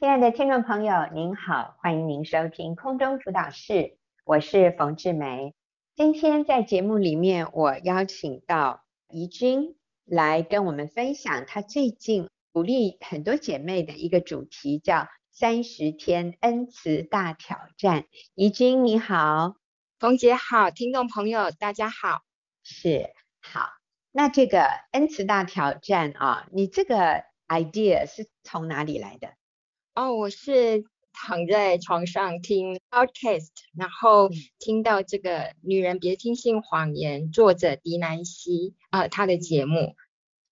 [0.00, 5.56] 亲爱的听众朋友，您好，欢迎您收听空中辅导室，我是冯志梅。
[5.96, 18.04] 今天在节目里面，我邀请到怡君来跟我们分享她最近鼓励很多姐妹的一个主题，叫三十天恩慈大挑战。
[18.36, 19.56] 怡君你好，
[19.98, 22.20] 冯姐好，听众朋友大家好，
[22.62, 23.70] 是好。
[24.12, 24.62] 那这个
[24.92, 29.32] 恩慈大挑战啊，你这个 idea 是从哪里来的？
[29.98, 39.96] 哦，我是躺在床上听 podcast，然后听到这个《女人别听信谎言》，作者狄南希啊，她的节目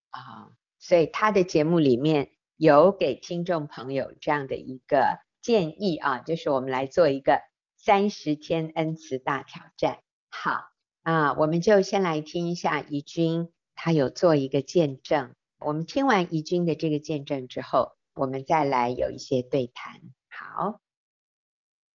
[0.09, 7.39] 啊，所以她的节目里面有给听众朋友这样的一个建议啊，就是我们来做一个
[7.77, 9.99] 三十天恩慈大挑战。
[10.29, 10.65] 好
[11.03, 15.33] 啊，我们就先来听一下怡君，她有做一个见证。
[15.57, 17.93] 我们听完怡君的这个见证之后。
[18.17, 20.01] 我们再来有一些对谈。
[20.27, 20.81] 好，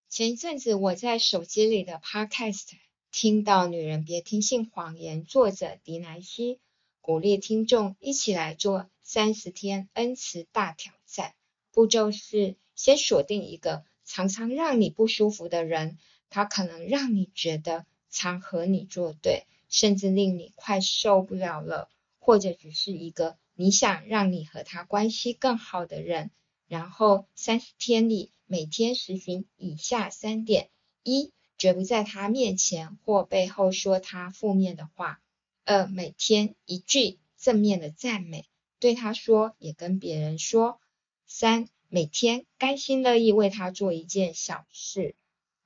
[0.09, 2.69] 前一阵子我在手机里的 Podcast
[3.11, 6.61] 听到《女人别听信谎言》，作者迪南希
[7.01, 11.35] 鼓励听众一起来做三十天恩慈大挑战。
[11.73, 15.99] 步骤是先锁定一个常常让你不舒服的人，
[16.31, 21.89] 他可能让你觉得常和你作对，甚至令你快受不了了，
[22.21, 23.37] 或者只是一个。
[23.55, 26.31] 你想让你和他关系更好的人，
[26.67, 30.71] 然后三十天里每天实行以下三点：
[31.03, 35.19] 一、绝不在他面前或背后说他负面的话；
[35.65, 38.47] 二、每天一句正面的赞美，
[38.79, 40.79] 对他说也跟别人说；
[41.27, 45.15] 三、每天甘心乐意为他做一件小事。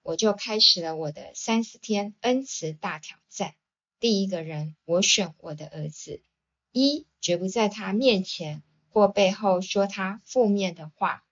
[0.02, 3.54] 我就开始了我的三十天恩慈大挑战。
[3.98, 6.20] 第一个人，我选我的儿子。
[6.78, 11.24] 一、绝不在他面前或背后说他负面的话。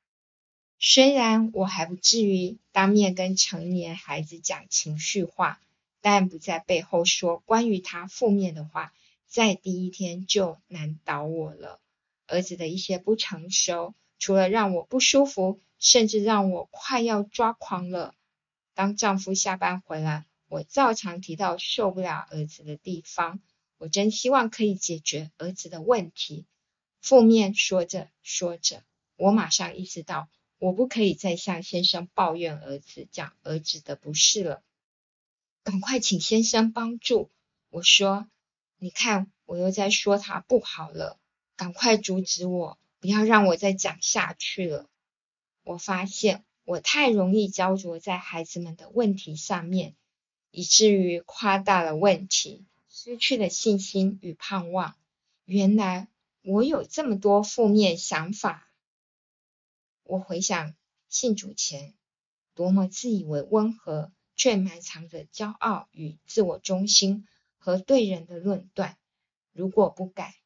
[0.79, 5.61] 虽然我还不至于当面跟成年孩子讲情绪话，
[6.01, 8.95] 但不在背后说关于他负面的话，
[9.27, 11.79] 在第一天就难倒我了。
[12.27, 18.15] 儿子的一些不成熟，除了让我不舒服，甚至让我快要抓狂了。
[18.73, 23.41] 当丈夫下班回来，我照常提到受不了儿子的地方。
[23.85, 26.47] 我真希望可以解决儿子的问题。
[27.03, 28.83] 负面说着说着，
[29.17, 34.63] 我马上意识到，我不可以再向先生抱怨儿子，讲儿子的不是了。
[35.65, 37.31] 赶快请先生帮助。
[37.69, 38.27] 我说
[38.81, 41.19] ：“你看，我又在说他不好了，
[41.55, 44.89] 赶快阻止我，不要让我再讲下去了。”
[45.63, 49.95] 我发现我太容易焦灼在孩子们的问题上面，
[50.51, 52.65] 以至于夸大了问题。
[53.05, 54.97] 失去了信心与盼望。
[55.45, 56.09] 原来
[56.41, 58.67] 我有这么多负面想法。
[60.05, 60.75] 我回想
[61.11, 61.93] 信主前，
[62.55, 67.29] 多么自以为温和，却埋藏着骄傲与自我中心
[67.59, 68.97] 和对人的论断。
[69.53, 70.37] 如果不改，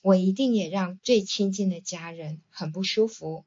[0.00, 3.44] 我一定也让最亲近的家人很不舒服。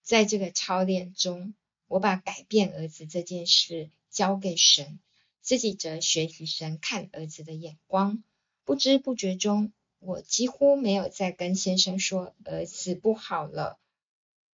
[0.00, 1.56] 在这个操练中，
[1.88, 5.00] 我把改变儿子这件事交给神。
[5.46, 8.24] 自己则学习神看儿子的眼光，
[8.64, 13.78] 不知不觉中，我几乎没有再跟先生说儿子不好了。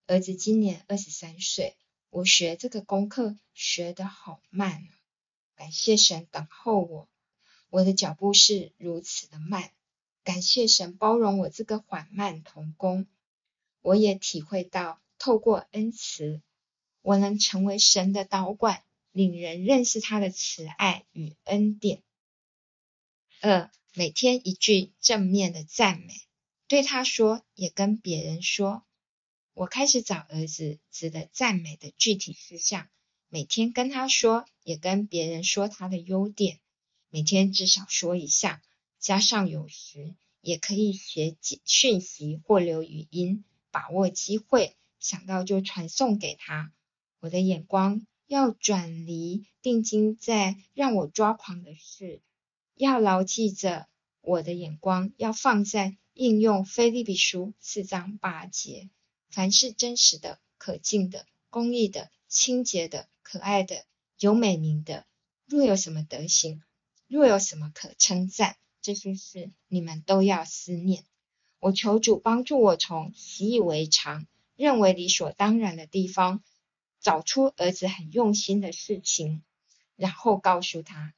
[0.06, 1.78] 儿子今年二十三岁，
[2.10, 4.86] 我学这个功课学得好慢，
[5.56, 7.08] 感谢神等候我，
[7.70, 9.70] 我的脚步是如此的慢，
[10.22, 13.06] 感谢神包容我这个缓慢童工。
[13.80, 16.42] 我也体会到，透过恩慈，
[17.00, 18.84] 我能成为神的导管。
[19.12, 22.02] 令人认识他的慈爱与恩典。
[23.40, 26.14] 二，每天一句正面的赞美，
[26.66, 28.84] 对他说，也跟别人说。
[29.54, 32.88] 我开始找儿子值得赞美的具体事项，
[33.28, 36.58] 每天跟他说，也跟别人说他的优点。
[37.10, 38.62] 每天至少说一下，
[38.98, 41.36] 加上有时也可以写
[41.66, 46.72] 讯息或留语音，把握机会，想到就传送给他。
[47.20, 48.06] 我的眼光。
[48.32, 52.22] 要转离定睛在让我抓狂的事，
[52.74, 53.88] 要牢记着
[54.22, 58.88] 我的眼光要放在应用腓立比书四章八节，
[59.28, 63.84] 凡是真实的、可敬的、公义的、清洁的、可爱的、
[64.18, 65.04] 有美名的，
[65.44, 66.62] 若有什么德行，
[67.08, 71.04] 若有什么可称赞，这些事你们都要思念。
[71.60, 74.26] 我求主帮助我从习以为常、
[74.56, 76.42] 认为理所当然的地方。
[77.02, 79.42] 找出儿子很用心的事情，
[79.96, 81.12] 然后告诉他：“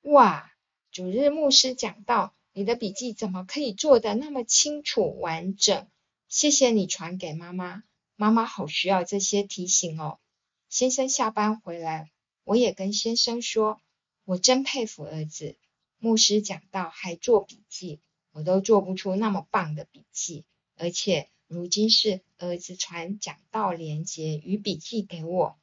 [0.00, 0.50] 哇，
[0.92, 5.88] 主日牧师讲道，你的笔记怎么可以做得那么清楚完整？
[6.28, 7.82] 谢谢你传给妈妈，
[8.14, 10.20] 妈妈好需要这些提醒哦。
[10.68, 12.12] 先生下班回来，
[12.44, 13.80] 我也跟先生说，
[14.24, 15.56] 我真佩服儿子。
[15.98, 20.44] 牧师讲道还做笔记，我都做不出那么棒的笔记，
[20.76, 25.58] 而且如今是儿子传讲道连结与笔记给我，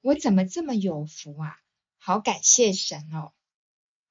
[0.00, 1.58] 我怎么这么有福啊？
[1.98, 3.32] 好感谢神哦！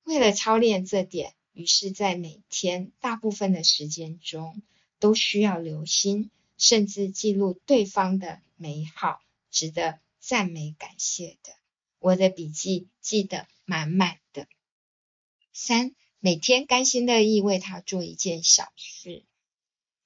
[0.03, 4.61] 为了操练这点，于是，在每天大部分的时间中，
[4.99, 11.53] 都需要留心，甚至记录对方的美好，值得赞美感谢的。
[11.99, 14.49] 我的笔记记得满满的。
[15.53, 19.23] 三，每天甘心乐意为他做一件小事，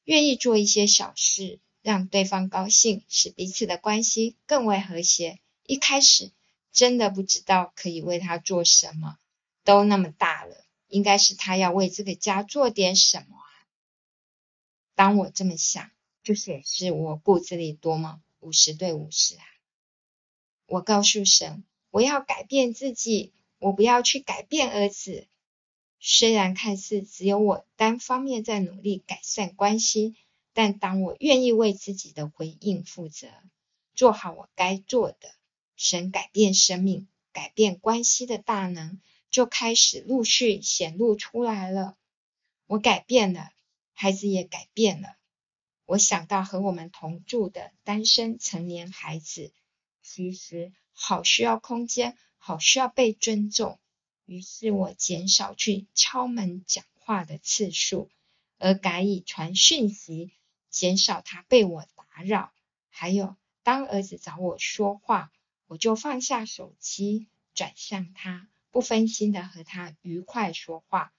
[0.06, 5.40] 愿意做一些小事，让对方高兴，使彼此的关系更为和谐。
[5.66, 6.32] 一开始
[6.72, 9.18] 真的不知道可以为他做什么，
[9.64, 13.46] 都那么大了，应该是他要为这个家做点什么啊。
[14.94, 15.92] 当我这么想，
[16.24, 19.44] 就显示我骨子里多么五十对五十啊！
[20.68, 25.28] 我告诉神，我要改变自己，我不要去改变儿子。
[26.08, 30.16] 虽然看似只有我单方面在努力改善关系，
[30.54, 33.28] 但当我愿意为自己的回应负责，
[33.96, 35.34] 做好我该做的，
[35.76, 41.98] 神改变生命、改变关系的大能就开始陆续显露出来了。
[42.68, 43.50] 我改变了，
[43.96, 45.18] 孩子也改变了。
[45.88, 49.52] 我想到和我们同住的单身成年孩子，
[50.04, 53.80] 其实好需要空间，好需要被尊重。
[54.26, 58.10] 于是我减少去敲门讲话的次数，
[58.58, 60.32] 而改以传讯息，
[60.70, 62.52] 减少他被我打扰。
[62.90, 65.32] 还有，当儿子找我说话，
[65.68, 71.14] 我就放下手机，转向他，不分心的和他愉快说话。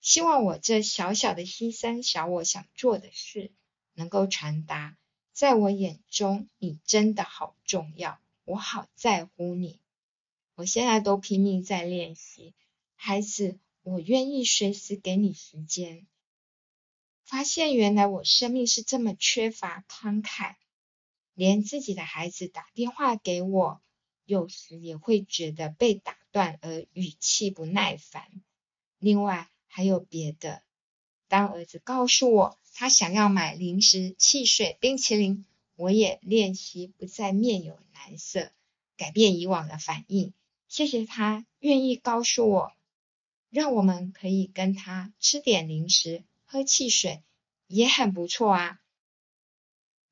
[0.00, 3.50] 希望我这小小的牺牲，小我想做的事，
[3.94, 4.96] 能够传达，
[5.32, 9.80] 在我眼中，你真的好重要，我好在乎你。
[10.60, 12.52] 我现在都拼命在练习，
[12.94, 16.06] 孩子，我愿意随时给你时间。
[17.24, 20.56] 发现原来我生命是这么缺乏慷慨，
[21.32, 23.80] 连自己的孩子打电话给我，
[24.26, 28.30] 有时也会觉得被打断而语气不耐烦。
[28.98, 30.62] 另外还有别的，
[31.26, 35.46] 当儿子告诉我他想要买零食、汽水、冰淇淋，
[35.76, 38.52] 我也练习不再面有难色，
[38.98, 40.34] 改变以往的反应。
[40.70, 42.72] 谢谢他愿意告诉我，
[43.48, 47.24] 让我们可以跟他吃点零食、喝汽水，
[47.66, 48.78] 也很不错啊。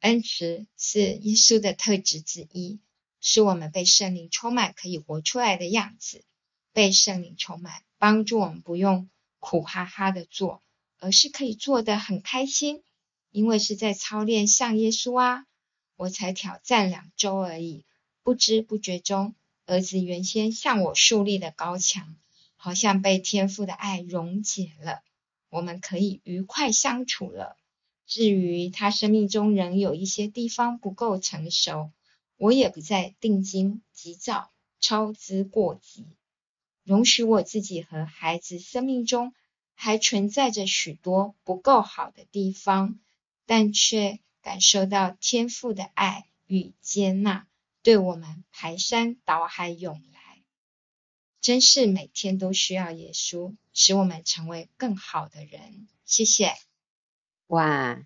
[0.00, 2.80] 恩慈是耶稣的特质之一，
[3.20, 6.24] 是我们被圣灵充满可以活出来的样子。
[6.72, 9.08] 被圣灵充满，帮助我们不用
[9.38, 10.60] 苦哈哈的做，
[10.98, 12.82] 而是可以做得很开心，
[13.30, 15.46] 因为是在操练像耶稣啊。
[15.94, 17.84] 我才挑战两周而已，
[18.24, 19.36] 不知不觉中。
[19.68, 22.16] 儿子原先向我树立的高墙，
[22.56, 25.02] 好像被天父的爱溶解了，
[25.50, 27.54] 我们可以愉快相处了。
[28.06, 31.90] 至于他生命中仍有一些地方不够成熟，
[32.38, 34.50] 我也不再定睛急躁、
[34.80, 36.06] 操之过急，
[36.82, 39.34] 容许我自己和孩子生命中
[39.74, 42.98] 还存在着许多不够好的地方，
[43.44, 47.47] 但却感受到天父的爱与接纳。
[47.88, 50.42] 对我们排山倒海涌来，
[51.40, 55.88] 真是每天都需要耶稣，使我们成为更好的人。
[56.04, 56.52] 谢谢。
[57.46, 57.98] 哇，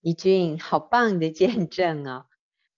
[0.00, 2.24] 怡君好棒的见证哦，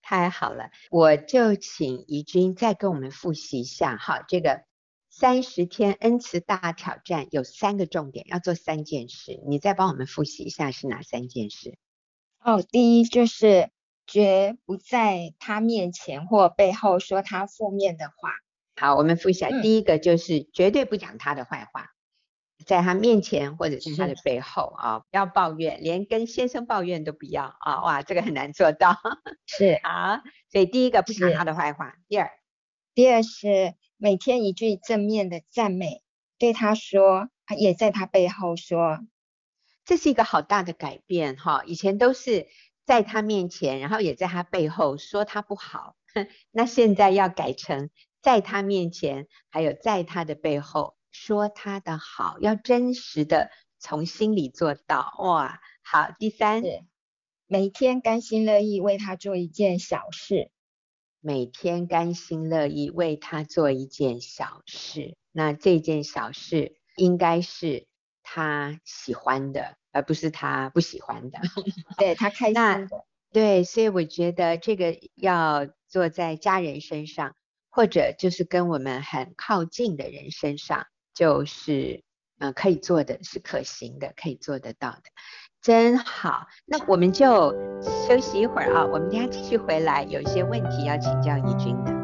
[0.02, 0.72] 太好了！
[0.90, 4.64] 我就请怡君再跟我们复习一下哈，这个
[5.08, 11.78] 三十天恩慈大挑战有三个重点，要做三件事，你再帮我们复习一下是哪三件事？
[12.40, 13.70] 哦，第一就是。
[14.06, 18.30] 绝不在他面前或背后说他负面的话。
[18.76, 21.90] 好，我们复习一下，嗯、第一个就是绝对不讲他的坏话，
[22.66, 27.82] 在他面前或者是他的背后啊，不要抱怨，连跟先生抱怨都不要啊！
[27.82, 28.96] 哇，这个很难做到。
[29.46, 30.22] 是啊，
[30.52, 31.94] 所以第一个不讲他的坏话。
[32.06, 32.30] 第二，
[32.94, 36.02] 第二是每天一句正面的赞美，
[36.38, 39.00] 对他说，也在他背后说，
[39.86, 42.46] 这是一个好大的改变哈，以前都是。
[42.86, 45.96] 在他面前，然后也在他背后说他不好。
[46.50, 47.90] 那现在要改成
[48.22, 55.14] 在他面前，还有在他的背后说他的好，要真实的从心里做到。
[55.18, 56.08] 哇，好。
[56.18, 56.62] 第三，
[57.46, 60.50] 每天甘心乐意为他做一件小事。
[61.20, 67.88] 每天甘心乐意为他做一件小事，那这件小事应该是
[68.22, 69.76] 他喜欢的。
[69.96, 71.38] 而不是他不喜欢的，
[71.96, 72.88] 对他开心的，
[73.32, 77.34] 对，所以我觉得这个要做在家人身上，
[77.70, 82.04] 或者就是跟我们很靠近的人身上，就是
[82.38, 85.02] 嗯、呃、可以做的是可行的，可以做得到的，
[85.62, 86.46] 真好。
[86.66, 87.54] 那我们就
[88.06, 91.95] 休息一会儿啊，我们等下继续回来，有一些问题要请教怡君的。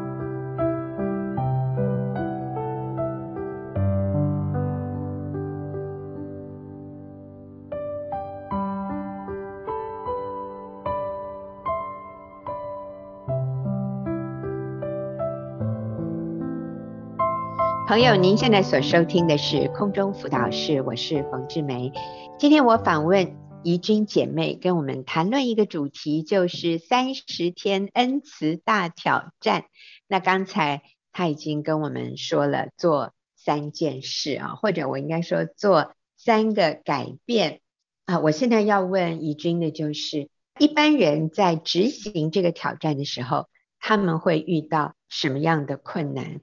[17.93, 21.91] 朋友，您现在所收听的是空中辅导室，我是冯志梅。
[22.39, 29.65] 今天我访问怡君姐妹，跟我们谈论一个主题，就是三十天恩慈大挑战。
[30.07, 30.81] 那刚才
[31.11, 37.59] 她已经跟我们说了，做三件事啊，或者我应该说做三个改变
[38.05, 38.17] 啊。
[38.17, 46.41] 我现在要问怡君的就是，一般人在执行这个挑战的时候，他们会遇到什么样的困难？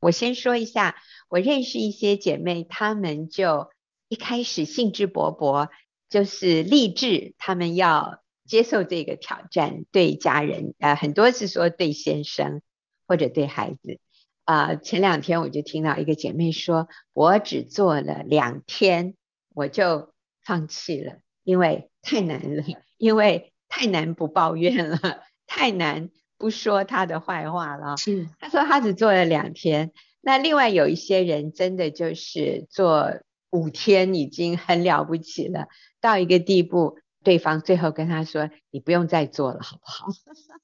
[0.00, 0.96] 我先说一下，
[1.28, 3.68] 我认识一些姐妹，她们就
[4.08, 5.68] 一开始兴致勃勃，
[6.08, 12.62] 就是立志，她们要接受这个挑战，对家人，呃，很多是说对先生
[13.06, 14.00] 或者对孩子，
[14.44, 19.14] 啊、呃，前两天我就听到一个姐妹说，我只做了两天，
[19.54, 22.64] 我就放弃了，因为太难了，
[22.96, 24.98] 因为太难不抱怨了，
[25.46, 26.10] 太难。
[26.40, 27.98] 不说他的坏话了。
[27.98, 29.92] 是，他说他只做了两天。
[30.22, 33.12] 那另外有一些人真的就是做
[33.50, 35.68] 五天已经很了不起了，
[36.00, 40.06] 到一个地步，对方最后跟他说：“你不用再做了，好不好？”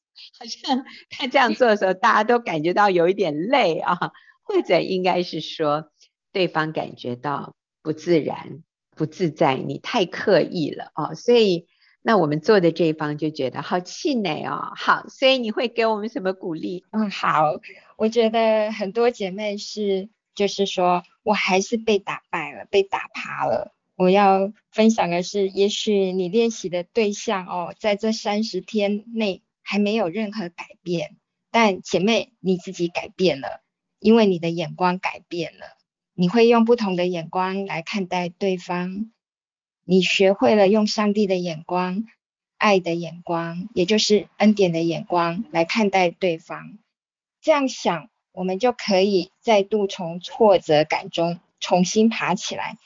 [0.41, 3.99] 好像他这样做的时候，大家都感觉到有一点累啊，
[4.45, 5.91] 或者应该是说
[6.33, 8.63] 对方感觉到不自然、
[8.97, 11.67] 不自在，你太刻意了啊，所以。
[12.09, 16.85] 那我们做的这一方就觉得好气馁哦，好，所以你会给我们什么鼓励？
[16.93, 17.57] 嗯，好，
[17.97, 23.75] 我觉得很多姐妹是，就是说我还是被打败了，被打趴了。
[23.97, 31.17] 我要分享的是，也许你练习的对象哦，在这三十天内还没有任何改变，
[31.51, 33.65] 但姐妹你自己改变了，
[33.99, 35.77] 因为你的眼光改变了，
[36.15, 39.11] 你会用不同的眼光来看待对方。
[39.89, 42.09] 你学会了用上帝的眼光、
[42.59, 46.77] 爱的眼光，也就是恩典的眼光来看待对方。
[47.41, 52.79] 这样想，我们就可以再度从挫折感中重新爬起来，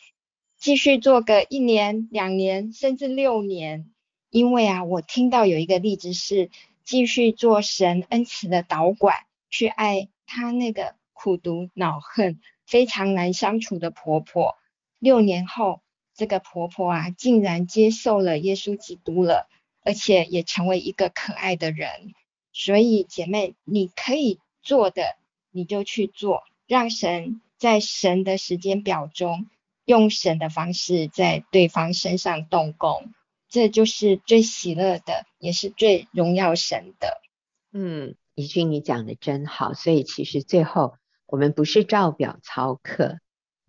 [0.59, 3.90] 继续做个一年、两年，甚至六年。
[4.28, 6.50] 因为啊，我听到有一个例子是，
[6.85, 14.59] 继续做神恩慈的导管，去爱她那个苦读、恼恨、非常难相处的婆婆。
[14.99, 15.80] 六年后。
[16.21, 19.49] 这个婆婆啊，竟然接受了耶稣基督了，
[19.83, 22.12] 而且也成为一个可爱的人。
[22.53, 25.17] 所以姐妹，你可以做的，
[25.50, 29.49] 你就去做，让神在神的时间表中，
[29.87, 33.15] 用神的方式在对方身上动工，
[33.49, 37.23] 这就是最喜乐的，也是最荣耀神的。
[37.73, 39.73] 嗯，怡君你讲的真好。
[39.73, 40.93] 所以其实最后
[41.25, 43.21] 我们不是照表操课。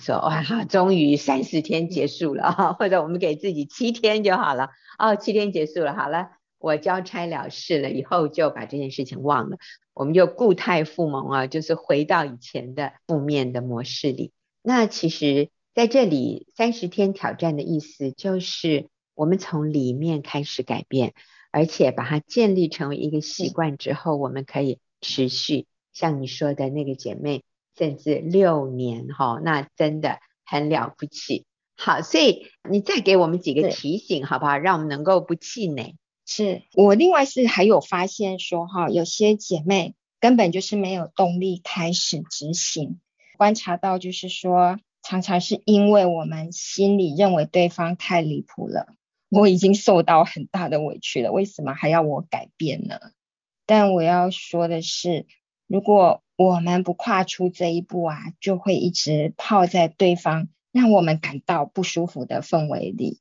[0.01, 9.57] 说哇， 终于三十天结束了啊， 或者我们给自己七天就好了哦，七天结束了，好了，我交差了事了，以后就把这件事情忘了，
[9.93, 14.31] 我们就故态复萌啊，就是回到以前的负面的模式里。
[14.61, 21.13] 那其实在这里三十天挑战的意思就是，我们从里面开始改变，
[21.51, 27.43] 而且把它建立成为一个习惯之后，我们可以持续，像你说的那个姐妹。
[27.81, 31.47] 甚至六年哈，那真的很了不起。
[31.75, 34.59] 好，所以你再给我们几个提醒好不好？
[34.59, 35.95] 让我们能够不气馁。
[36.27, 42.99] 是我另外是还有发现说哈，有些姐妹根本就是没有动力开始执行。
[43.35, 48.93] 观察到就是说，常常是因为我们心里认为对方太离谱了，
[49.29, 52.99] 我已经受到很大的委屈了，为什么还要我改变呢？
[53.65, 55.25] 但我要说的是，
[55.65, 63.19] 如果我们不跨出这一步啊，就会一直泡在对方让我们感到不舒服的氛围里。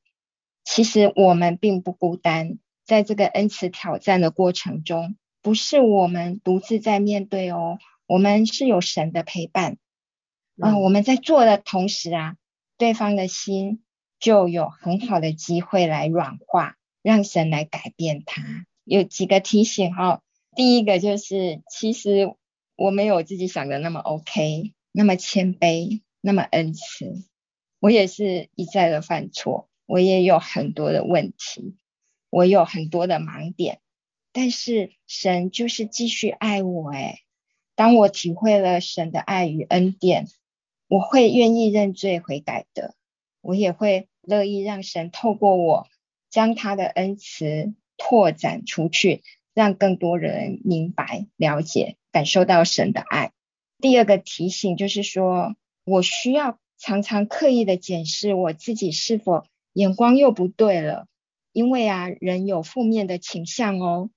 [0.65, 9.77] 其实我们并不孤单，在这个恩慈挑战的过程中，不是我们独自在面对哦，我们是有神的陪伴。
[10.57, 12.37] 嗯、呃，我们在做的同时啊，
[12.79, 13.83] 对方的心
[14.19, 18.43] 就有很好的机会来软化，让神来改变他。
[18.85, 20.21] 有几个提醒哈、哦，
[20.57, 22.35] 第一个就是其实。
[22.81, 27.27] 我没有自己想的那么 OK，那么谦卑，那么恩慈。
[27.79, 31.77] 我也是一再的犯错，我也有很多的问题，
[32.31, 33.81] 我有很多的盲点。
[34.33, 36.91] 但是神就是继续爱我。
[36.93, 37.19] 诶，
[37.75, 40.27] 当我体会了神的爱与恩典，
[40.89, 42.95] 我会愿意认罪悔改的。
[43.43, 45.87] 我也会乐意让神透过我，
[46.31, 49.23] 将他的恩慈拓展出去，
[49.55, 53.33] 让更多人明白、了解、感受到神的爱。
[53.79, 61.07] 第二个提醒就是说，我需要常常刻意的检视我自己是否眼光又不对了，
[61.53, 64.11] 因为啊，人有负面的倾向哦，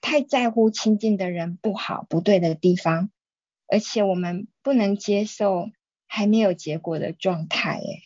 [0.00, 3.10] 太在乎亲近的人不好、不对的地方，
[3.68, 5.70] 而且我们不能接受
[6.06, 8.02] 还没有结果的状态，诶，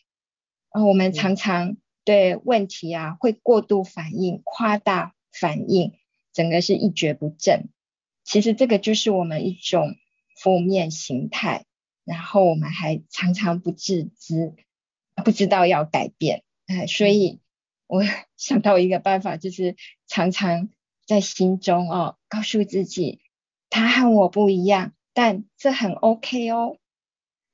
[0.71, 5.93] 啊，我们常常对问题啊会过度反应、夸大反应，
[6.37, 7.69] 整个是一蹶不振。
[8.23, 9.97] 其实这个就是我们一种。
[10.39, 11.65] 负面形态，
[12.05, 14.55] 然后我们还常常不自知，
[15.25, 17.41] 不知道要改变，哎，所以
[17.87, 18.03] 我
[18.37, 19.77] 想到一个办法，就是
[20.07, 20.69] 常常
[21.07, 23.23] 在心中哦，告诉自己，
[23.71, 26.77] 他和我不一样，但这很 OK 哦。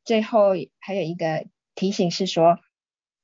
[0.05, 0.49] 最后
[0.81, 1.47] 还有一个
[1.77, 2.59] 提醒是说，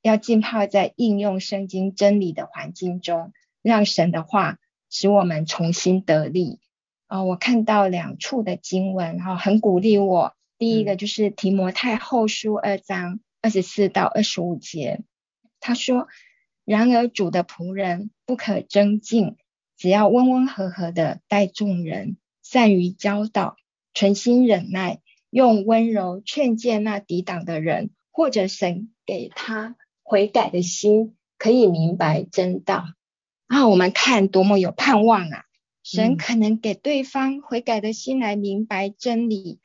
[0.02, 4.60] 要浸泡在应用圣经真理的环境中，让神的话
[4.90, 6.60] 使我们重新得力。
[7.06, 10.34] 啊、哦，我看到两处的经文哈、哦，很鼓励我。
[10.58, 15.00] 第一个就是提摩太后书二章二十四到二十五节，
[15.60, 16.08] 他说
[16.66, 19.36] ：“然而主的仆人不可争竞，
[19.76, 23.56] 只要温温和和的待众人，善于教导，
[23.94, 32.84] 存心忍耐，用温柔劝诫那抵挡的人，或者神给他悔改的心，可以明白真道。”
[33.48, 35.44] 啊，我们看多么有盼望啊！
[35.82, 39.58] 神可能给对方悔改的心来明白真理，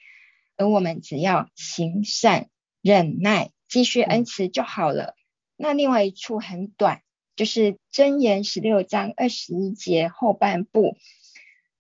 [0.56, 2.48] 而我们只要行善、
[2.82, 5.16] 忍耐、继续恩慈就好了。
[5.58, 7.02] 那另外一处很短，
[7.36, 10.96] 就是箴言十六章二十一节后半部，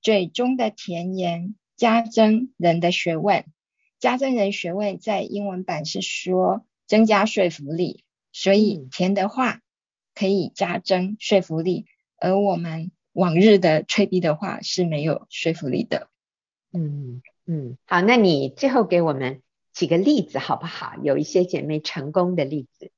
[0.02, 3.46] 嘴中的甜言加增人的学问，
[3.98, 9.62] 加增人学问在英文版是说增加说服力，所以甜的话
[10.15, 11.86] 可以加增说服力，
[12.17, 12.91] 而我们。
[13.15, 16.10] 往日的吹逼的话是没有说服力的。
[16.71, 20.95] 嗯嗯，好，那你最后给我们几个例子好不好？
[21.04, 22.91] 有一些姐妹成功的例子。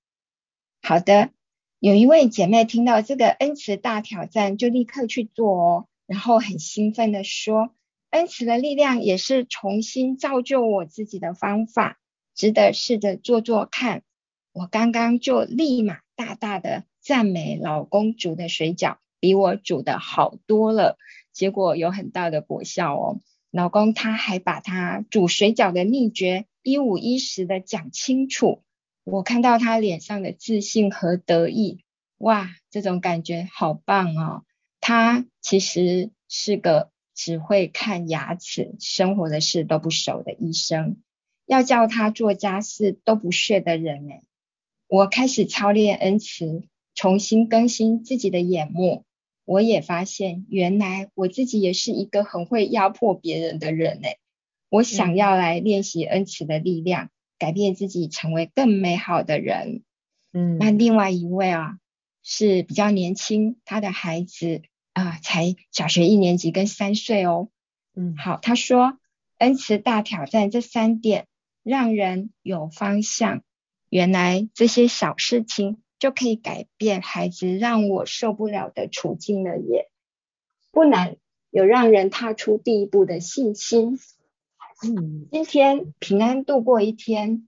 [0.82, 1.32] 好的，
[1.80, 7.76] 有一位姐妹听到这个恩慈大挑战，就立刻去做哦，然后很兴奋的说
[8.12, 12.00] ：“恩慈的力量也是重新造就我自己的方法，
[12.34, 14.04] 值得试着做做看。”
[14.54, 18.98] 我刚刚就立马大大的赞美老公煮的水饺。
[19.22, 21.00] 比我煮的好多了，
[21.32, 23.22] 结果有很大的果效哦。
[23.50, 28.62] 老公他还把他煮水饺的秘诀一五一十的讲清楚，
[29.04, 31.80] 我看到他脸上的自信和得意，
[32.18, 34.44] 哇，这种感觉好棒哦。
[34.80, 40.98] 他其实是个只会看牙齿，生活的事都不熟的医生，
[41.48, 44.22] 要叫他做家事都不屑的人哎。
[44.88, 46.68] 我开始操练恩慈。
[46.96, 49.04] 重新更新自己的眼目，
[49.44, 54.18] 我也发现原来我自己也是一个很会压迫别人的人诶。
[54.70, 59.84] 我想要来练习恩慈的力量，改变自己，成为更美好的人。
[60.34, 61.78] 嗯，那另外一位啊
[62.24, 67.50] 是比较年轻，他的孩子啊才小学一年级跟三岁哦。
[67.94, 68.98] 嗯，好，他说
[69.38, 71.28] 恩慈大挑战这三点
[71.62, 73.44] 让人有方向。
[73.90, 75.78] 原来这些小事情。
[76.06, 79.90] 就可以改变孩子让我受不了的处境了耶，
[80.72, 81.16] 不难，
[81.50, 83.98] 有让人踏出第一步的信心。
[84.84, 87.48] 嗯，今天平安度过一天，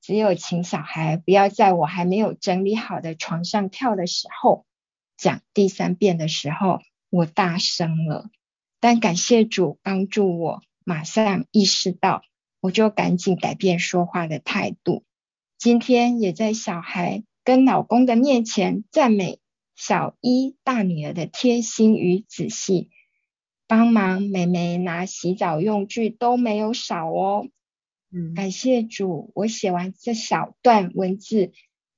[0.00, 4.64] 只有请小孩不要在我还没有整理好的床上跳的时候
[5.18, 6.78] 讲第三遍的时候，
[7.10, 8.30] 我大声了，
[8.80, 12.22] 但感谢主帮助我，马上意识到，
[12.62, 15.04] 我就赶紧改变说话的态度。
[15.58, 17.24] 今天也在小孩。
[17.44, 19.40] 跟老公的面前赞美
[19.74, 22.90] 小一大女儿的贴心与仔细，
[23.66, 27.48] 帮忙妹妹拿洗澡用具都没有少哦。
[28.12, 31.52] 嗯，感谢主，我写完这小段文字，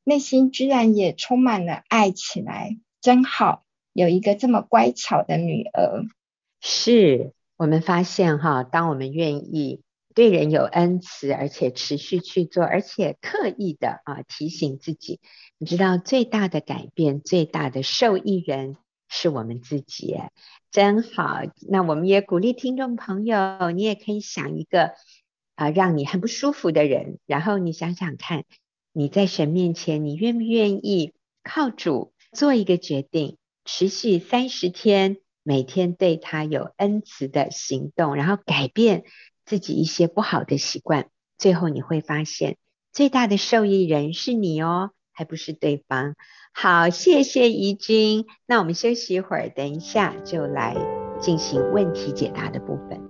[0.04, 6.04] 内心居然也充满了爱起来，真好，有一个这么乖巧的女儿。
[6.60, 9.81] 是我们发现哈，当我们愿意。
[10.14, 15.20] 对人有恩慈，而且持续去做，而且刻意的啊提醒自己，
[15.58, 18.76] 你知道最大的改变、最大的受益人
[19.08, 20.16] 是我们自己，
[20.70, 21.40] 真好。
[21.68, 24.92] 那我们也鼓励听众朋友，你也可以想一个
[25.54, 28.44] 啊让你很不舒服的人，然后你想想看，
[28.92, 39.04] 你在神面前，你愿不愿意靠主做一个决定，持续三十天，每天对他有恩慈的行动，然后改变
[39.52, 42.56] 自己一些不好的习惯，最后你会发现
[42.90, 46.14] 最大的受益人是你哦，还不是对方。
[46.54, 48.24] 好，谢谢怡君。
[48.46, 50.74] 那我们休息一会儿，等一下就来
[51.20, 53.01] 进行问题解答的部分。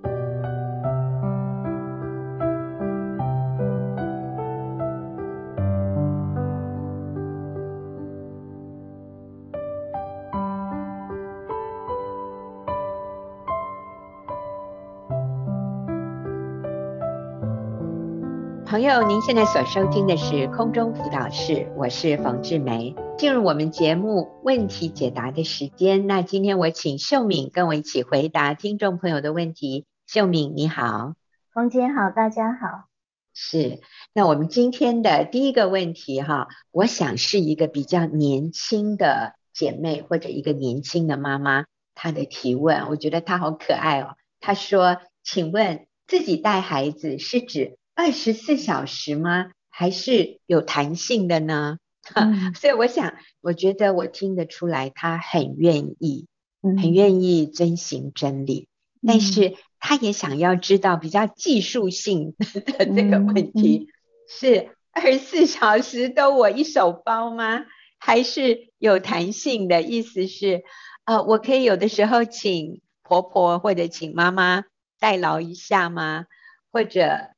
[18.83, 22.97] 友，您现在所收听的是空中辅导室，我是冯志梅。
[23.17, 29.87] 进入我们节目问题解答的时间，那今天我请秀敏跟我一起回答听众朋友的问题。
[30.07, 31.15] 秀敏你好，
[31.53, 32.89] 冯姐好，大家好。
[33.35, 33.81] 是，
[34.15, 44.17] 那我们今天的第一个问题哈，我想是一个比较年轻的姐妹或者一个年轻的妈妈，她的提问，我觉得她好可爱哦。
[44.41, 49.51] 她说：“请问自己带孩子是指？”二十四小时吗？
[49.69, 51.79] 还是有弹性的呢？
[52.15, 56.27] 嗯、所以我想，我觉得我听得出来，他很愿意，
[56.63, 58.69] 嗯、很愿意遵循真理，
[59.01, 63.89] 嗯、但是他也想要知道比较技术性的这个问题：
[64.29, 67.65] 是二十四小时都我一手包吗？
[67.99, 69.81] 还是有弹性的？
[69.81, 70.65] 意思是，
[71.05, 74.65] 呃，我可以有的时候请婆婆或者请妈妈
[74.99, 76.27] 代劳一下吗？
[76.73, 77.29] 或者？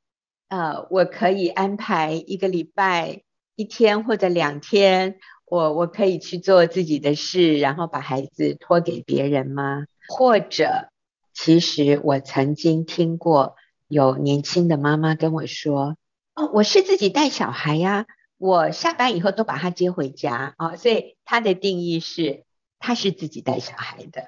[0.47, 3.23] 呃，我可以安排一个礼拜
[3.55, 9.85] 一天或者两天，我我可以去做自己的事，然后把孩子托给别人吗？
[10.07, 10.89] 或者，
[11.33, 13.55] 其实我曾经听过
[13.87, 15.97] 有年轻的妈妈跟我说
[16.35, 18.05] ：“哦，我是自己带小孩呀，
[18.37, 22.43] 我下班以后都把他接回家啊。”哦，所以他的定义是，
[22.77, 24.27] 他是自己带小孩的，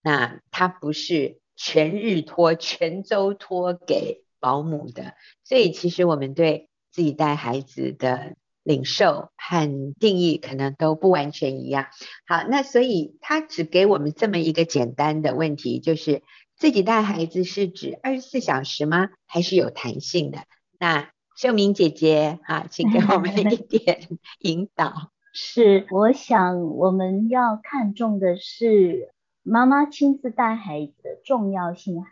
[0.00, 4.22] 那他不是全日托、全周托给。
[4.40, 11.86] 保姆的，所以其实我们对自己带孩子的领受和定义可能都不完全一样。
[12.26, 16.22] 好，那所以他只给我们这么一个简单的问题，就是
[16.56, 19.10] 自己带孩子是指二十四小时吗？
[19.26, 20.38] 还是有弹性的？
[20.78, 24.08] 那秀明姐姐啊，请给我们一点
[24.40, 25.12] 引导。
[25.32, 32.08] 是，我想我们要看重的是妈妈亲自带孩子的重要性和。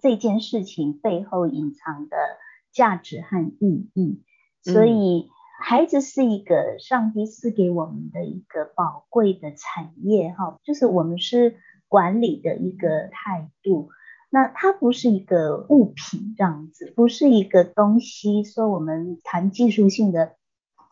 [0.00, 2.16] 这件事情背后隐藏的
[2.72, 4.22] 价值和意义，
[4.62, 5.28] 所以
[5.60, 11.56] 孩子是一个上帝赐给我们的一个宝贵的产业，哈，就是我们是
[11.88, 13.90] 管理的一个态度。
[14.30, 20.36] 那它不是一个物品这样子，不是一个东西，说我们谈技术性的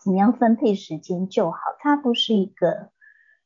[0.03, 2.90] 怎么样分配时间就好，它不是一个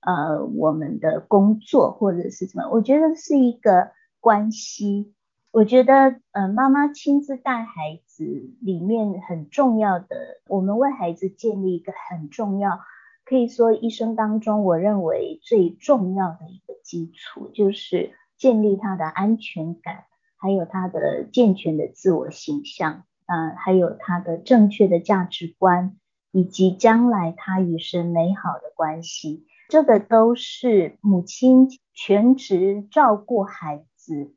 [0.01, 5.13] 呃我们的工作或者是什么，我觉得是一个关系。
[5.53, 8.25] 我觉得，呃，妈妈亲自带孩子
[8.61, 10.07] 里面很重要的，
[10.47, 12.79] 我们为孩子建立一个很重要，
[13.25, 20.05] 可以说一生当中我认为最重要的一个基础，就是建立他的安全感，
[20.37, 25.97] 还有他的健全的自我形象，呃，还有他的正确的价值观，
[26.31, 33.85] 以及将来他与神美好的关系，这个都是母亲全职照顾孩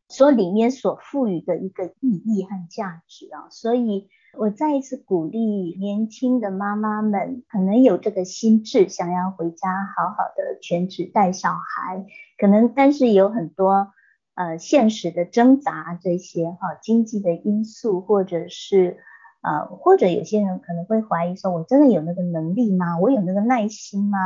[0.08, 4.08] 所里面所赋予的一个意义和价值啊，所以
[4.38, 12.06] 我再一次鼓励年轻的妈妈们，可能有这个心智，想要回家好好的全职带小孩，
[12.38, 13.92] 可能但是有很多
[14.36, 18.98] 呃现实的挣扎，这些哈、啊、经济的因素，或者是
[19.42, 22.98] 呃或者有些人可能会怀疑说，我真的有那个能力吗？
[23.00, 24.18] 我有那个耐心吗？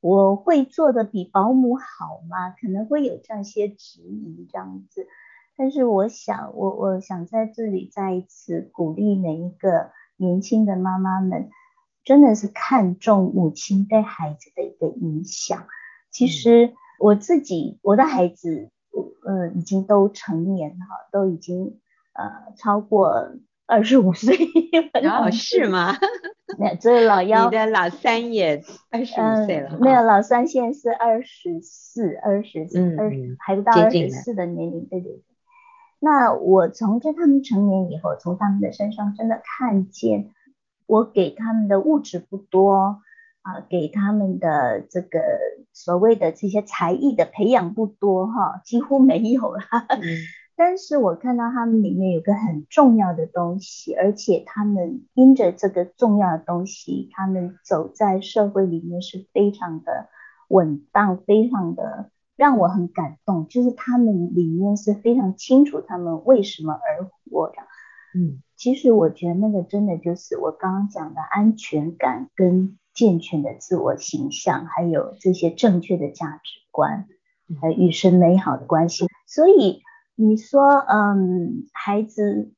[0.00, 2.50] 我会做的比保姆好吗？
[2.60, 5.06] 可能会有这样些质疑，这样子。
[5.56, 11.50] 但是我想，我我想在这里再一次鼓励每一个年轻的妈妈们，
[12.04, 15.66] 真的是看重母亲对孩子的一个影响。
[16.10, 18.70] 其实我自己，我的孩子，
[19.24, 21.78] 呃，已经都成年了，都已经
[22.14, 23.32] 呃超过。
[23.72, 24.36] 二十五岁，
[25.00, 25.94] 然后是吗？
[26.58, 29.78] 没有，这个老幺，你的老三也二十五岁了。
[29.78, 35.22] 没有，老三现在是二十四，二十四，二还不到二十四的年龄，对对对。
[35.98, 40.30] 那我从这他们成年以后，从他们的身上真的看见，
[40.86, 43.02] 我给他们的物质不多
[43.42, 45.20] 啊，给他们的这个
[45.72, 49.60] 所谓的这些才艺的培养不多哈，几乎没有了。
[49.90, 50.00] 嗯
[50.60, 60.10] 但是我看到他们里面有个很重要的东西，而且他们因着这个重要的东西，他们走在社会里面是非常的
[60.48, 67.54] 稳当，非常的让我很感动，就是他们里面是非常清楚他们为什么而活的。
[68.14, 77.06] 嗯，其实我觉得那个真的就是我刚刚讲的安全感跟健全的自我形象，还有这些正确的价值观，
[77.62, 79.06] 还有与神美好的关系。
[79.26, 79.80] 所以
[80.20, 82.52] 你说，嗯，孩子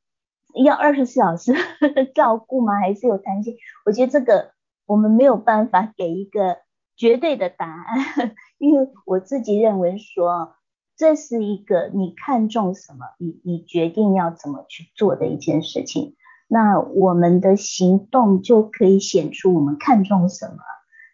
[0.65, 1.55] 要二十四小时
[2.15, 2.75] 照顾吗？
[2.81, 3.57] 还是有弹性？
[3.87, 4.53] 我觉得这个
[4.87, 6.59] 我们没有办法给一个
[6.97, 10.55] 绝对的答案， 因为我自己认为说。
[10.95, 16.15] 这是一个你看重什么，你你决定要怎么去做的一件事情。
[16.47, 20.59] 那我们的行动就可以显出我们看重什么。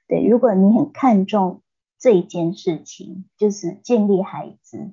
[0.07, 1.63] 对，如果你很看重
[1.99, 4.93] 这一件事情，就是建立孩子、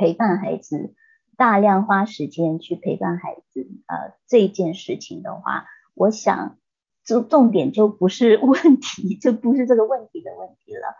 [0.00, 0.94] 陪伴孩子，
[1.36, 6.56] 大量花时间去陪伴孩子，呃，这件事情的话，我想，
[7.04, 10.96] 就重点就不是问题，就不是这个问题的问题了。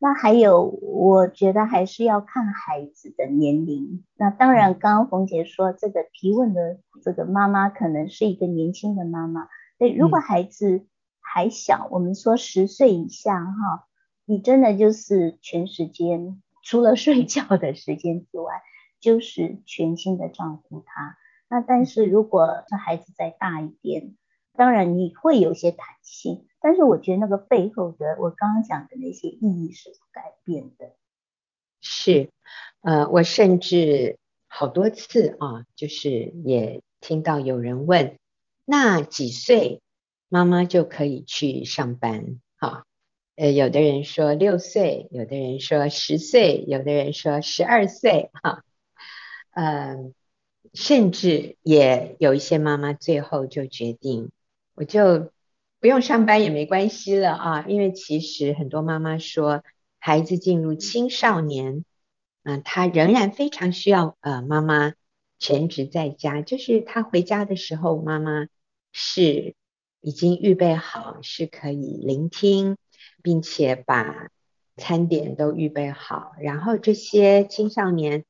[0.00, 4.02] 那还有，我觉得还是要看孩子的年龄。
[4.16, 9.46] 那当然，刚刚冯姐说这个提问的这个妈妈可能是一个年轻的妈妈。
[9.76, 10.86] 对，如果孩子
[11.20, 13.84] 还小，我们说十岁以下哈，
[14.24, 18.62] 你真的就是全时间，除了睡觉的时间之外，
[19.00, 21.16] 就是全心的照顾他。
[21.48, 24.16] 那但是如果这孩子再大一点，
[24.54, 26.46] 当然你会有些弹性。
[26.60, 30.96] 但是我觉得那个背后的我刚刚讲的那些意义是不改变的。
[31.80, 32.30] 是，
[32.80, 34.18] 呃，我甚至
[34.48, 38.18] 好多次啊，就是也听到有人问，
[38.64, 39.80] 那几岁
[40.28, 42.40] 妈妈就可以去上班？
[42.56, 42.84] 哈，
[43.38, 48.64] 呃，有的人说六岁，有的人说十岁，有的人说十二岁，哈，
[49.52, 50.12] 嗯，
[50.74, 54.30] 甚至也有一些妈妈最后就决定，
[54.74, 55.30] 我就。
[55.80, 59.62] 不用上班也没关系了啊，因为其实很多妈妈说，
[60.00, 61.84] 孩子进入青少年，
[62.42, 64.94] 嗯、他仍然非常需要呃妈妈
[65.38, 68.48] 全职在家，就是他回家的时候，妈妈
[68.90, 69.54] 是
[70.00, 72.76] 已经预备好，是可以聆听，
[73.28, 74.30] 并且把
[74.78, 76.32] 餐点都预备好。
[76.40, 78.24] 然后这些青少年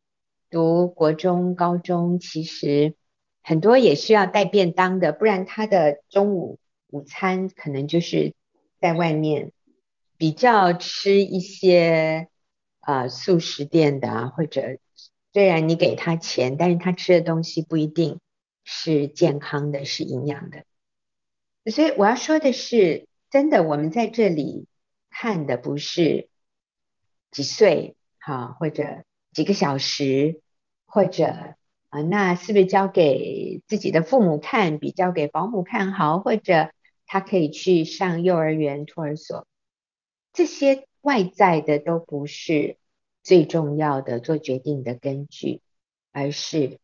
[0.50, 2.96] 读国中、高中，其实
[3.44, 6.58] 很多也需要带便当的，不然他的中午。
[6.90, 8.32] 午餐可能就是
[8.80, 9.52] 在外面
[10.16, 12.28] 比较吃一些
[12.80, 14.78] 呃速食店的，或者
[15.34, 18.20] 虽然你给他钱，但是他吃的东西不一定
[18.64, 20.64] 是健康的，是营养的。
[21.70, 24.66] 所以我要说的是，真的，我们在这里
[25.20, 26.28] 看的不是
[27.30, 30.40] 几岁哈，或者几个小时，
[30.86, 31.56] 或者。
[31.90, 36.18] 啊，那是不是交给自己的父母看比交给保姆看好？
[36.18, 36.70] 或者
[37.06, 39.46] 他可以去上幼儿园、托儿所，
[40.34, 42.76] 这些外在的都不是
[43.22, 45.62] 最重要的做决定的根据，
[46.12, 46.78] 而是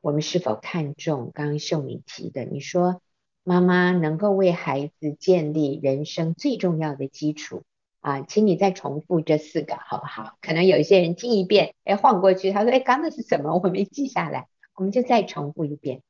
[0.00, 2.44] 我们是否看重刚刚秀敏提的。
[2.44, 3.02] 你说
[3.48, 7.62] 妈妈能够为孩子建立人生最重要的基础。
[8.00, 10.36] 啊，请你再重复这四个好不好？
[10.42, 13.54] 可能有一些人听一遍，哎，晃过去，他说，哎，刚刚是什么？
[13.56, 16.02] 我没记下来，我们就再重复一遍。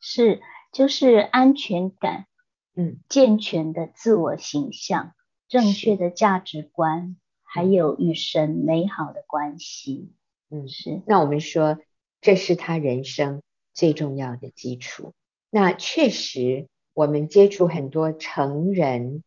[0.00, 0.40] 是，
[0.72, 2.26] 就是安全感，
[2.76, 5.14] 嗯，健全的自我形象，
[5.48, 10.12] 正确的价值观，还有与神美好的关系。
[10.48, 11.02] 嗯，是。
[11.08, 11.76] 那我们说，
[12.20, 15.12] 这是他人生最重要的基础。
[15.50, 19.22] 那确实，我们接触很多成人，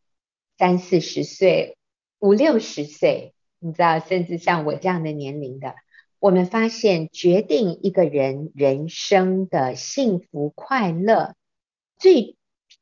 [0.58, 1.78] 三四十岁。
[2.20, 5.76] 五六十岁，你知道，甚至像我这样的年龄的，
[6.18, 11.36] 我们发现决定一个人人生的幸福快乐，
[12.00, 12.36] 最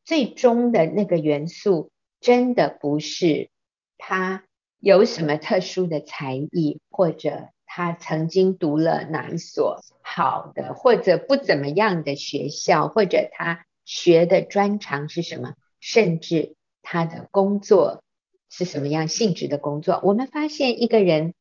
[0.06, 3.50] 最终的那个元素，真的不是
[3.98, 4.46] 他
[4.80, 18.02] 有什么特殊的才艺，或者他曾经读了哪一所好的，或者不怎么样的学校，或者他学的专长是什么，甚至他的工作。
[18.48, 20.00] 是什么样性质的工作？
[20.02, 21.34] 我们发现一个人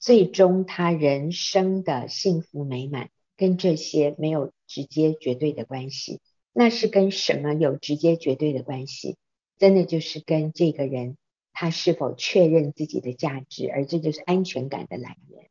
[0.00, 6.18] 最终他人生的幸福美满，跟这些没有直接绝对的关系。
[6.52, 9.16] 那是跟什么有直接绝对的关系？
[9.58, 11.16] 真的就是跟这个人
[11.52, 15.48] 他是否确认自己的价值，而这就是安全感的来源。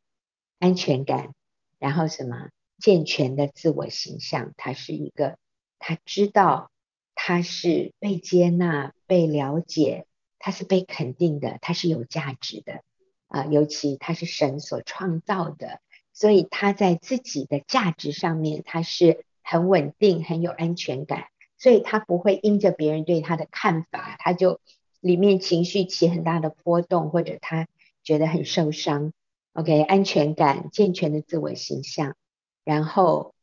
[0.58, 1.32] 安全感，
[1.78, 2.50] 然后什么？
[2.78, 5.38] 健全的自我形象，他是一个，
[5.78, 6.70] 他知道
[7.14, 10.06] 他是被接纳、被了解。
[10.38, 12.82] 他是被肯定的，他是有价值的。
[13.26, 15.80] 啊、尤其他是神所创造的，
[16.12, 21.24] 所以他在自己的价值上面，他是很稳定、很有安全感，
[21.58, 24.60] 所以他不会因着别人对他的看法，他就
[25.00, 27.66] 里面情绪起很大的波动，或者他
[28.04, 29.12] 觉得很受伤。
[29.54, 32.14] OK，安全感、健全的自我形象，
[32.62, 33.34] 然后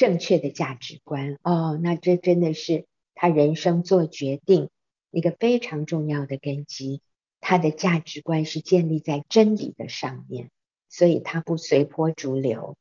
[0.00, 1.36] 正确的价值观。
[1.42, 4.70] 哦，那这真的是他人生做决定
[5.10, 7.02] 一个非常重要的根基。
[7.38, 10.48] 他的价值观是建立在真理的上面，
[10.88, 12.78] 所以他不随波逐流，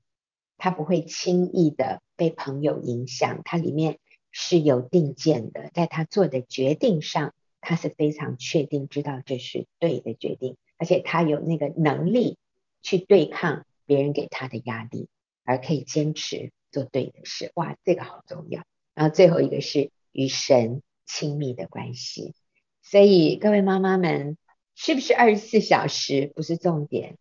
[0.57, 3.99] 他不会轻易的被朋友影响，他里面
[4.31, 12.37] 是有定见的，在他做的决定上，他是非常确定，知道这是对的决定，而且他有那个能力。
[12.81, 15.09] 去对抗别人给他的压力，
[15.43, 17.51] 而可以坚持做对的事。
[17.55, 18.63] 哇，这个好重要。
[18.95, 22.33] 然后最后一个是与神亲密的关系。
[22.81, 24.37] 所以各位妈妈们，
[24.75, 27.17] 是不是二十四小时不是重点？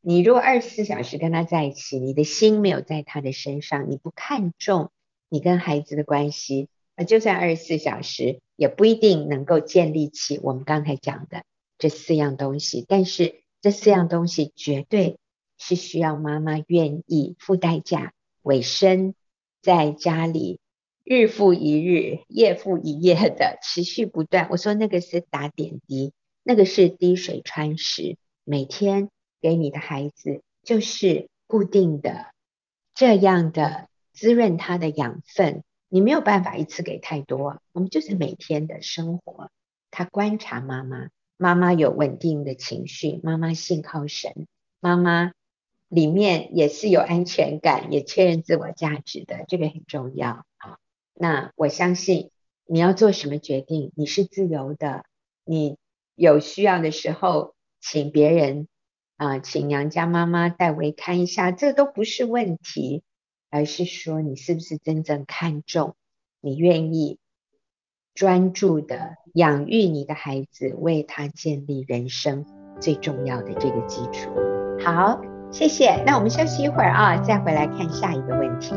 [0.00, 4.90] 你如果二十四小时跟他在一起，你的心没有在他的身上，你不看重
[5.28, 11.44] 你跟孩子的关系，那就算二十四小时，也不一定能够建立起我们刚才讲的
[11.78, 12.84] 这四样东西。
[12.88, 13.40] 但是。
[13.62, 15.18] 这四样东西绝对
[15.56, 19.14] 是需要妈妈愿意付代价，委身
[19.62, 20.60] 在家里，
[21.04, 24.48] 日复一日、夜复一夜的持续不断。
[24.50, 29.08] 我说那个是打点滴，那个是滴水穿石，每天
[29.40, 32.26] 给你的孩子就是固定的
[32.94, 35.62] 这样的滋润他的养分。
[35.88, 39.50] 你没有办法一次给太多，我们就是每天的生活，
[39.90, 41.08] 他观察妈妈。
[41.38, 44.46] 妈妈有稳定的情绪，妈妈信靠神，
[44.78, 45.32] 妈妈
[45.92, 50.78] 里面也是有安全感，也确认自我价值的，这个很重要啊。
[51.12, 52.30] 那我相信
[52.64, 55.04] 你要做什么决定，你是自由的。
[55.44, 55.76] 你
[56.14, 58.68] 有需要的时候，请别人
[59.18, 63.02] 啊，请娘家妈妈代为看一下，这都不是问题，
[63.50, 65.94] 而是说你是不是真正看重，
[66.40, 67.18] 你愿意。
[68.14, 72.44] 专注的养育你的孩子，为他建立人生
[72.78, 74.30] 最重要的这个基础。
[74.84, 75.18] 好，
[75.52, 76.02] 谢谢。
[76.04, 78.74] 那我们休息一会儿啊，再回来看下一个问题。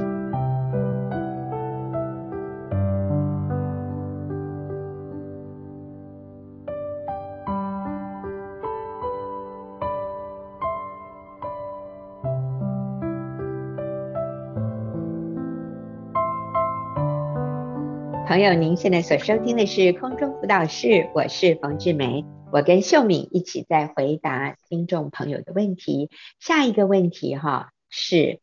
[18.28, 26.10] 朋友，您现在所收听的是空中辅导室，我是冯志梅，我跟秀敏一起在回答听众朋友的问题。
[26.39, 28.39] 下一个问题哈是，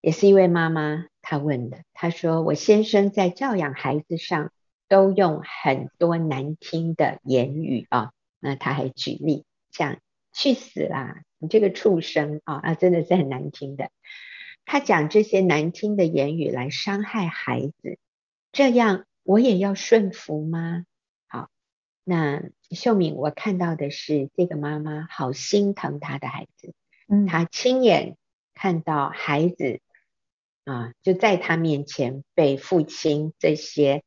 [0.00, 4.50] 也是一位妈妈她问的，她说我先生在教养孩子上
[4.88, 9.98] 都用很多难听的言语啊，那他还举例像
[10.32, 13.90] 去死啦，你这个畜生啊，啊真的是很难听的。
[14.64, 17.98] 他讲这些难听的言语来伤害孩子，
[18.52, 19.04] 这样。
[19.22, 20.84] 我也要顺服吗？
[22.06, 26.74] 好，那秀敏，我看到的是这个妈妈好心疼她的孩子，
[27.08, 28.16] 嗯，她亲眼
[28.54, 29.80] 看到孩子
[30.64, 34.04] 啊，就在她面前被父亲这些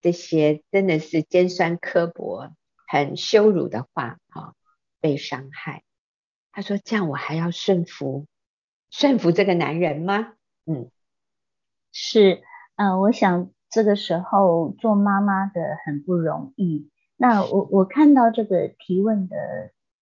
[0.00, 2.50] 这些真的是尖酸刻薄、
[2.86, 4.54] 很羞辱的话，啊，
[5.00, 5.84] 被伤害。
[6.52, 8.26] 她说：“这样我还要顺服
[8.90, 10.34] 顺服这个男人吗？”
[10.66, 10.90] 嗯，
[11.92, 12.42] 是，
[12.76, 13.50] 呃，我想。
[13.72, 16.90] 这个时候做妈妈的很不容易。
[17.22, 19.36] 那我我看到这个提问的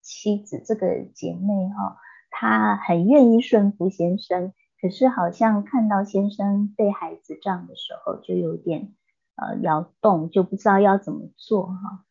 [0.01, 1.97] 妻子，这个姐妹哈，
[2.31, 8.95] 她很愿意顺服先生，可是好像看到先生对孩子这样的时候，就有点
[9.35, 12.05] 呃摇动，就不知道要怎么做哈。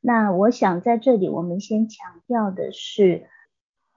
[0.00, 3.28] 那我想在这里，我们先强调的是，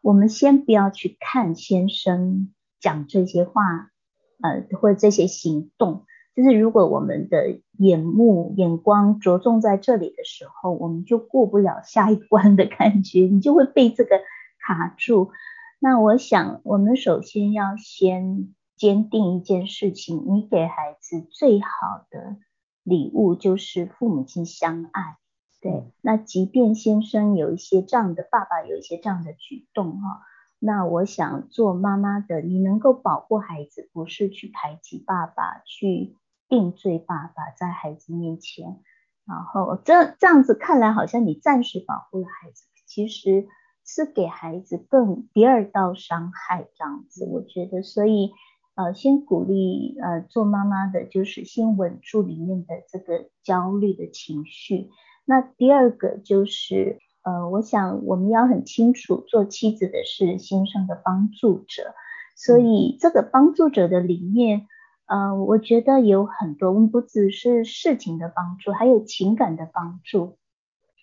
[0.02, 3.90] 我们先不要去看先生讲这些话，
[4.44, 6.06] 呃，或者这些行动。
[6.40, 14.22] 就是如果我们的眼目眼光着重在这里的时候，我们就过不了下一关的感觉，你就会被这个
[14.58, 15.32] 卡住。
[15.80, 21.68] 那我想，我们首先要先坚定一件事情：你给孩子最好
[22.10, 22.38] 的
[22.84, 25.18] 礼物就是父母亲相爱。
[25.60, 30.22] 对，那即便先生有一些这样的，爸爸有一些这样的举动哈。
[30.58, 36.16] 那我想做妈妈的，你能够保护孩子，不是去排挤爸爸，去
[36.50, 38.82] 定罪爸爸在孩子面前。
[39.26, 43.48] 然后这这样子看来，好像你暂时保护了孩子，其实
[43.86, 46.68] 是给孩子更第二道伤害。
[46.76, 48.32] 这样子，我觉得，所以
[48.76, 54.90] 呃，先鼓励呃做妈妈的，就是先稳住里面的这个焦虑的情绪。
[55.26, 56.98] 那第二个就是。
[57.22, 61.94] 呃，我想我们要很清楚，做妻子的是先生的帮助者，
[62.38, 64.68] 所以这个帮助者的里面，
[65.10, 70.38] 呃，我觉得有很多，我们不只是事情的帮助，还有情感的帮助。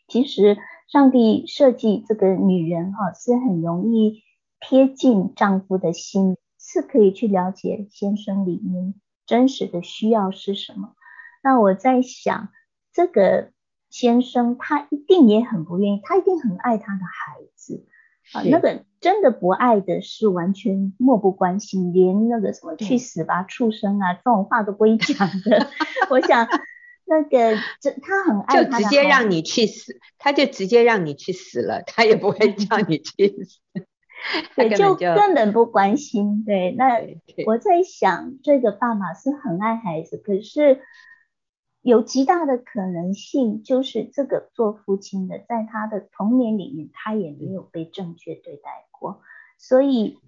[0.06, 4.22] 其实上帝设计这个女人哈，是很容易
[4.60, 8.94] 贴近丈夫的心，是可以去了解先生里面
[9.26, 10.94] 真实的需要是什么。
[11.42, 12.50] 那我在想，
[12.92, 13.50] 这个
[13.90, 17.84] 先生他一定也很不愿意，他一定很爱他的孩子
[18.32, 18.42] 啊。
[18.44, 25.68] 那个真的不爱的是完全漠不关心，连那个什么去死吧畜生啊这种话都不会讲的。
[26.10, 26.48] 我想。
[27.08, 33.60] 那个，这他很爱他，就直接让你去死，他就直接让你去死了，他也不会叫你去死，
[34.56, 36.42] 对，就根本不关心。
[36.44, 37.00] 对，那
[37.46, 40.80] 我在想，这个爸爸是很爱孩子，可是
[41.86, 49.22] 有极大的可能性，就是这个做父亲的，在他的童年里面，他也没有被正确对待过，
[49.58, 50.18] 所以。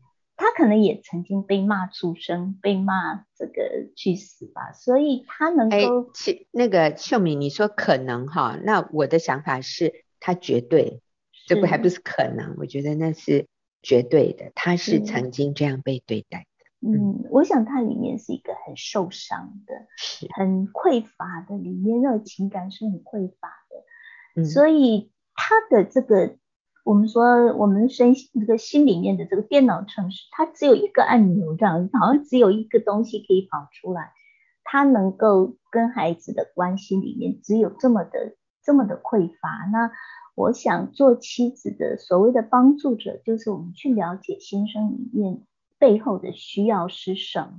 [0.41, 6.13] 他可能也曾经被骂出生，被骂这个去死吧，所以他能够。
[6.15, 11.03] 其那个秀敏，你说可能哈，那我的想法是，他绝对，
[11.49, 13.49] 这不还不是可能，我觉得那是
[13.83, 16.58] 绝对的，他是曾经这样被对待的。
[16.81, 26.37] 嗯，我想他里面是一个很受伤的，是很匮乏的，里面那个情感是很匮乏的，嗯，所以他的这个。
[26.85, 34.13] 我们说，我们身这个心里面的这个电脑程式，它只有一个按钮，这样好像只有一个东西可以跑出来。
[34.65, 39.51] 他能够跟孩子的关系里面只有这么的这么的匮乏。
[39.71, 39.91] 那
[40.35, 45.43] 我想做妻子的所谓的帮助者，就是我们去了解先生里面
[45.79, 47.59] 背后的需要是什么。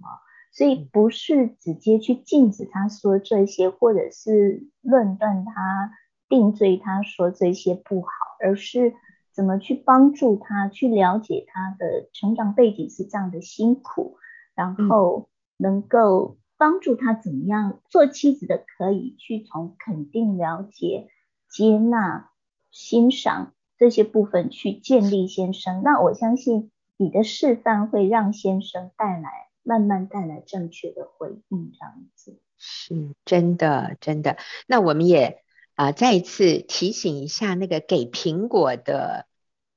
[0.51, 5.91] 所以不是直接去禁止他说这些，或者是论断他、
[6.28, 8.09] 定罪他说这些不好，
[8.39, 8.93] 而是。
[9.32, 14.17] 怎么去帮助他，去了解他的成长背景是这样的辛苦，
[14.53, 21.07] 然后能够帮助他怎么样做妻子的，可以去从肯定、了解、
[21.47, 22.32] 接纳、
[22.70, 25.84] 欣赏这些部分去建立先生。
[25.84, 26.70] 那我相信
[27.00, 34.36] 你的示范会让先生带来慢慢带来正确的回应，这样子是真的，真的。
[34.68, 35.41] 那我们也
[35.76, 39.26] 啊、呃、再一次提醒一下那个给苹果的。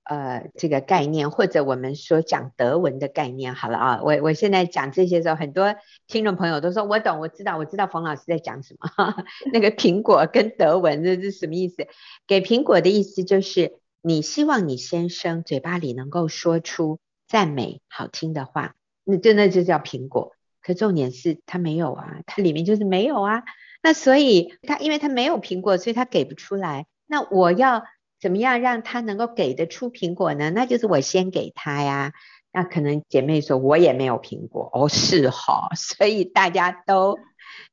[0.05, 5.77] 呃，这个概念或者我们说讲德文的概念，好了啊，我我现在讲这些时候，很多
[6.09, 8.89] 听众朋友都说我懂，我知道，我知道冯老师在讲什么。
[8.89, 11.87] 哈哈，那个苹果跟德文这是什么意思？
[12.27, 16.99] 给苹果的意思就是你希望你先生嘴巴里能够说出
[17.33, 18.75] 赞美好听的话，
[19.05, 20.33] 那就那就叫苹果。
[20.61, 23.43] 可重点是它没有啊，它里面就是没有啊。
[23.83, 26.87] 那所以它因为它没有苹果，所以它给不出来。
[27.07, 27.85] 那我要。
[28.23, 30.49] 怎么样让他能够给得出苹果呢？
[30.51, 32.13] 那就是我先给他呀。
[32.53, 37.19] 那可能姐妹说，我也没有苹果哦，是哈， 所以大家都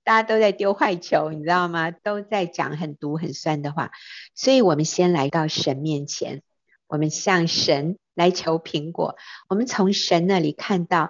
[0.03, 1.91] 大家都在丢坏球，你知道吗？
[1.91, 3.91] 都在讲很毒很酸的话。
[4.33, 6.41] 所以我们先来到神面前，
[6.87, 9.15] 我们向神来求苹果。
[9.47, 11.09] 我们从神那里看到，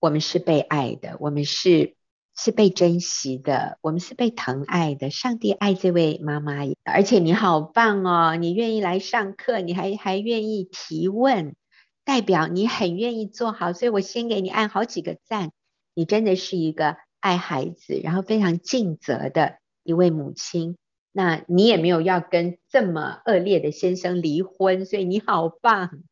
[0.00, 1.94] 我们是被爱的，我们是。
[2.38, 5.08] 是被珍惜的，我们是被疼爱的。
[5.08, 8.36] 上帝爱这位妈妈，而且你好棒哦！
[8.36, 11.56] 你愿意来上课，你还还愿意提问，
[12.04, 13.72] 代表你很愿意做好。
[13.72, 15.50] 所以我先给你按好几个赞。
[15.94, 20.76] 你真的是一个爱孩子，然后非常尽责的一位母亲。
[21.18, 26.02] 那你也没有要跟这么恶劣的先生离婚，所以你好棒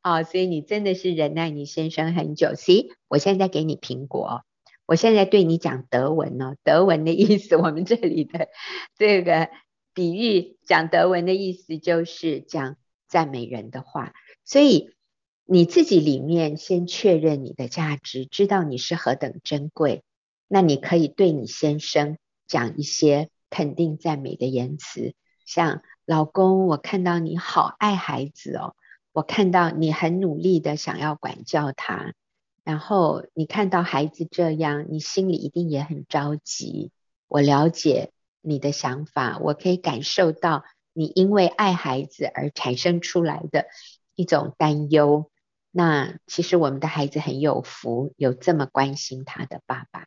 [0.00, 0.24] 啊！
[0.24, 2.56] 所以你真的是忍耐你先生很久。
[2.56, 4.42] 行，我现在给你苹果。
[4.84, 8.48] 我现在对你讲德文哦，德文的意思，我们这里的
[8.96, 9.48] 这个
[9.94, 14.12] 比喻讲德文的意思就是讲赞美人的话，
[14.44, 14.90] 所以
[15.44, 20.02] 你自己里面先确认你的价值，知道你是何等珍贵，
[20.48, 28.74] 那你可以对你先生讲一些肯定赞美的言辞，像老公，我看到你好爱孩子哦，
[29.12, 32.14] 我看到你很努力的想要管教他。
[32.64, 36.92] 然后你看到孩子这样，你心里一定也很着急。
[37.26, 43.66] 我了解你的想法，我可以感受到你因为爱孩子而产生出来的
[44.14, 45.30] 一种担忧。
[45.70, 50.06] 那其实我们的孩子很有福，有这么关心他的爸爸，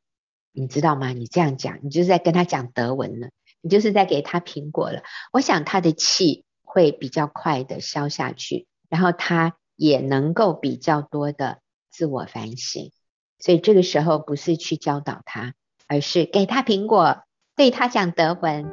[0.53, 1.09] 你知道吗？
[1.09, 3.29] 你这样讲，你就是在跟他讲德文了，
[3.61, 5.03] 你就是在给他苹果了。
[5.31, 11.59] 我想他的气会比较快的消下去，然后他也能够比较多的。
[11.93, 12.93] 自我反省，
[13.37, 15.55] 所以这个时候不是去教导他，
[15.89, 17.23] 而是给他苹果，
[17.57, 18.65] 对他讲德文。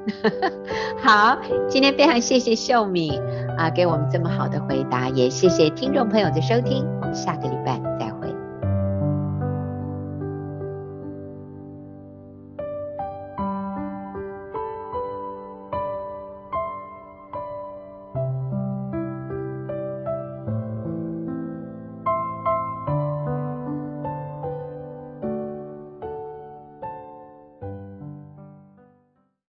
[1.03, 3.21] 好，今天非常谢谢秀敏
[3.59, 8.08] 啊，给我们这么好的回答，也谢谢听众朋友的收听，下个礼拜再。